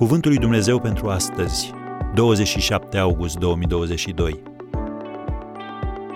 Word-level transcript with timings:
Cuvântul 0.00 0.30
lui 0.30 0.40
Dumnezeu 0.40 0.80
pentru 0.80 1.08
astăzi, 1.08 1.70
27 2.14 2.98
august 2.98 3.38
2022. 3.38 4.42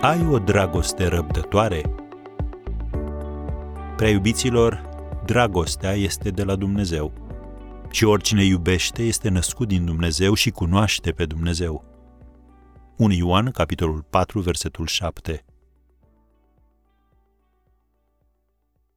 Ai 0.00 0.26
o 0.26 0.38
dragoste 0.38 1.06
răbdătoare? 1.06 1.94
Prea 3.96 4.10
iubiților, 4.10 4.88
dragostea 5.24 5.92
este 5.92 6.30
de 6.30 6.44
la 6.44 6.56
Dumnezeu. 6.56 7.12
Și 7.90 8.04
oricine 8.04 8.44
iubește 8.44 9.02
este 9.02 9.28
născut 9.28 9.68
din 9.68 9.84
Dumnezeu 9.84 10.34
și 10.34 10.50
cunoaște 10.50 11.10
pe 11.10 11.24
Dumnezeu. 11.24 11.84
1 12.96 13.12
Ioan, 13.12 13.50
capitolul 13.50 14.06
4, 14.10 14.40
versetul 14.40 14.86
7. 14.86 15.44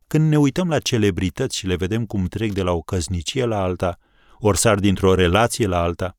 Când 0.07 0.29
ne 0.29 0.37
uităm 0.37 0.67
la 0.67 0.79
celebrități 0.79 1.57
și 1.57 1.67
le 1.67 1.75
vedem 1.75 2.05
cum 2.05 2.25
trec 2.25 2.53
de 2.53 2.61
la 2.61 2.71
o 2.71 2.81
căsnicie 2.81 3.45
la 3.45 3.61
alta, 3.61 3.99
ori 4.39 4.57
sar 4.57 4.79
dintr-o 4.79 5.13
relație 5.13 5.67
la 5.67 5.81
alta, 5.81 6.17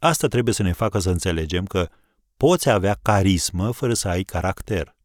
asta 0.00 0.28
trebuie 0.28 0.54
să 0.54 0.62
ne 0.62 0.72
facă 0.72 0.98
să 0.98 1.10
înțelegem 1.10 1.64
că 1.64 1.88
poți 2.36 2.68
avea 2.68 2.98
carismă 3.02 3.70
fără 3.70 3.94
să 3.94 4.08
ai 4.08 4.22
caracter. 4.22 4.96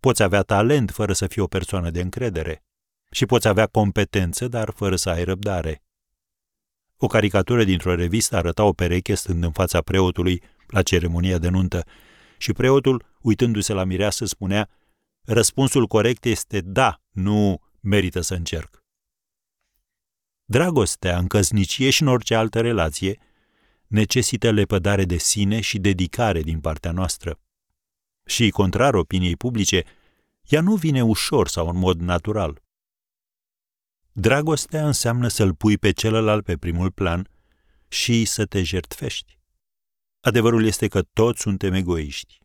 Poți 0.00 0.22
avea 0.22 0.42
talent 0.42 0.90
fără 0.90 1.12
să 1.12 1.26
fii 1.26 1.42
o 1.42 1.46
persoană 1.46 1.90
de 1.90 2.00
încredere. 2.00 2.64
Și 3.10 3.26
poți 3.26 3.48
avea 3.48 3.66
competență, 3.66 4.48
dar 4.48 4.70
fără 4.70 4.96
să 4.96 5.10
ai 5.10 5.24
răbdare. 5.24 5.82
O 6.96 7.06
caricatură 7.06 7.64
dintr-o 7.64 7.94
revistă 7.94 8.36
arăta 8.36 8.64
o 8.64 8.72
pereche 8.72 9.14
stând 9.14 9.44
în 9.44 9.52
fața 9.52 9.80
preotului 9.80 10.42
la 10.66 10.82
ceremonia 10.82 11.38
de 11.38 11.48
nuntă 11.48 11.84
și 12.38 12.52
preotul, 12.52 13.04
uitându-se 13.20 13.72
la 13.72 13.84
mireasă, 13.84 14.24
spunea 14.24 14.68
Răspunsul 15.24 15.86
corect 15.86 16.24
este 16.24 16.60
da, 16.60 17.02
nu 17.10 17.60
merită 17.80 18.20
să 18.20 18.34
încerc. 18.34 18.79
Dragostea 20.50 21.18
în 21.18 21.26
căsnicie 21.26 21.90
și 21.90 22.02
în 22.02 22.08
orice 22.08 22.34
altă 22.34 22.60
relație 22.60 23.18
necesită 23.86 24.50
lepădare 24.50 25.04
de 25.04 25.16
sine 25.16 25.60
și 25.60 25.78
dedicare 25.78 26.40
din 26.40 26.60
partea 26.60 26.90
noastră. 26.90 27.40
Și, 28.24 28.50
contrar 28.50 28.94
opiniei 28.94 29.36
publice, 29.36 29.84
ea 30.48 30.60
nu 30.60 30.74
vine 30.74 31.02
ușor 31.02 31.48
sau 31.48 31.68
în 31.68 31.76
mod 31.76 32.00
natural. 32.00 32.62
Dragostea 34.12 34.86
înseamnă 34.86 35.28
să-l 35.28 35.54
pui 35.54 35.78
pe 35.78 35.90
celălalt 35.90 36.44
pe 36.44 36.56
primul 36.56 36.90
plan 36.90 37.28
și 37.88 38.24
să 38.24 38.44
te 38.44 38.62
jertfești. 38.62 39.38
Adevărul 40.20 40.64
este 40.64 40.88
că 40.88 41.02
toți 41.02 41.40
suntem 41.40 41.72
egoiști. 41.72 42.38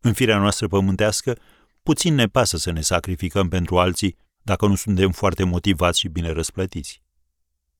În 0.00 0.12
firea 0.12 0.38
noastră 0.38 0.68
pământească, 0.68 1.38
puțin 1.82 2.14
ne 2.14 2.26
pasă 2.26 2.56
să 2.56 2.70
ne 2.70 2.80
sacrificăm 2.80 3.48
pentru 3.48 3.78
alții 3.78 4.16
dacă 4.42 4.66
nu 4.66 4.74
suntem 4.74 5.10
foarte 5.10 5.44
motivați 5.44 5.98
și 5.98 6.08
bine 6.08 6.30
răsplătiți. 6.30 7.06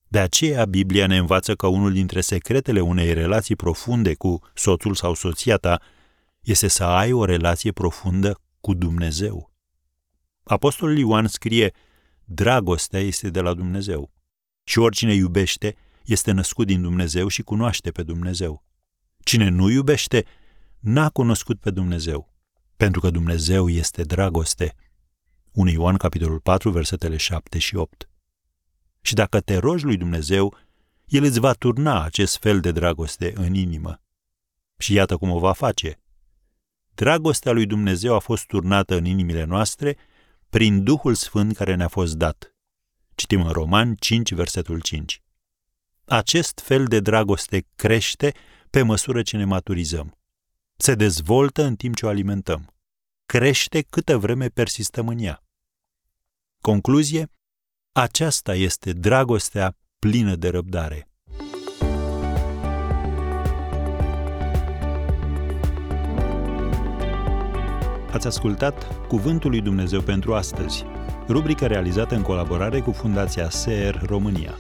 De 0.09 0.19
aceea, 0.19 0.65
Biblia 0.65 1.07
ne 1.07 1.17
învață 1.17 1.55
că 1.55 1.67
unul 1.67 1.93
dintre 1.93 2.21
secretele 2.21 2.81
unei 2.81 3.13
relații 3.13 3.57
profunde 3.57 4.15
cu 4.15 4.41
soțul 4.55 4.95
sau 4.95 5.15
soția 5.15 5.57
ta 5.57 5.81
este 6.41 6.69
să 6.69 6.85
ai 6.85 7.13
o 7.13 7.25
relație 7.25 7.73
profundă 7.73 8.41
cu 8.61 8.75
Dumnezeu. 8.75 9.53
Apostolul 10.45 10.99
Ioan 10.99 11.27
scrie, 11.27 11.73
dragostea 12.25 13.01
este 13.01 13.31
de 13.31 13.41
la 13.41 13.55
Dumnezeu. 13.55 14.13
Și 14.65 14.79
oricine 14.79 15.15
iubește 15.15 15.77
este 16.05 16.33
născut 16.33 16.67
din 16.67 16.83
Dumnezeu 16.83 17.29
și 17.29 17.43
cunoaște 17.43 17.91
pe 17.91 18.03
Dumnezeu. 18.03 18.65
Cine 19.25 19.49
nu 19.49 19.71
iubește, 19.71 20.25
n-a 20.79 21.09
cunoscut 21.09 21.61
pe 21.61 21.71
Dumnezeu, 21.71 22.35
pentru 22.77 23.01
că 23.01 23.11
Dumnezeu 23.11 23.69
este 23.69 24.03
dragoste. 24.03 24.75
1 25.53 25.71
Ioan 25.71 25.97
capitolul 25.97 26.41
4, 26.41 26.71
versetele 26.71 27.17
7 27.17 27.59
și 27.59 27.77
8. 27.77 28.09
Și 29.09 29.15
dacă 29.15 29.41
te 29.41 29.57
rogi 29.57 29.85
lui 29.85 29.97
Dumnezeu, 29.97 30.57
El 31.07 31.23
îți 31.23 31.41
va 31.41 31.53
turna 31.53 32.03
acest 32.03 32.39
fel 32.39 32.61
de 32.61 32.73
dragoste 32.73 33.33
în 33.37 33.55
inimă. 33.55 34.03
Și 34.79 34.93
iată 34.93 35.17
cum 35.17 35.31
o 35.31 35.39
va 35.39 35.53
face. 35.53 36.01
Dragostea 36.95 37.53
lui 37.53 37.67
Dumnezeu 37.67 38.15
a 38.15 38.19
fost 38.19 38.47
turnată 38.47 38.95
în 38.95 39.05
inimile 39.05 39.45
noastre 39.45 39.97
prin 40.49 40.85
Duhul 40.85 41.15
Sfânt 41.15 41.57
care 41.57 41.75
ne-a 41.75 41.89
fost 41.89 42.15
dat. 42.15 42.55
Citim 43.15 43.41
în 43.41 43.53
Roman 43.53 43.95
5, 43.95 44.33
versetul 44.33 44.81
5. 44.81 45.23
Acest 46.05 46.59
fel 46.59 46.85
de 46.85 47.01
dragoste 47.01 47.67
crește 47.77 48.35
pe 48.71 48.83
măsură 48.83 49.23
ce 49.23 49.37
ne 49.37 49.45
maturizăm. 49.45 50.19
Se 50.77 50.95
dezvoltă 50.95 51.63
în 51.63 51.77
timp 51.77 51.97
ce 51.97 52.07
o 52.07 52.09
alimentăm. 52.09 52.75
Crește 53.27 53.83
câtă 53.83 54.19
vreme 54.19 54.49
persistăm 54.49 55.09
în 55.09 55.19
ea. 55.19 55.45
Concluzie, 56.61 57.31
aceasta 58.01 58.55
este 58.55 58.93
dragostea 58.93 59.77
plină 59.99 60.35
de 60.35 60.49
răbdare. 60.49 61.09
Ați 68.13 68.27
ascultat 68.27 69.07
Cuvântul 69.07 69.51
lui 69.51 69.61
Dumnezeu 69.61 70.01
pentru 70.01 70.35
astăzi, 70.35 70.85
rubrica 71.29 71.67
realizată 71.67 72.15
în 72.15 72.23
colaborare 72.23 72.81
cu 72.81 72.93
Fundația 72.93 73.51
SER 73.51 74.03
România. 74.07 74.59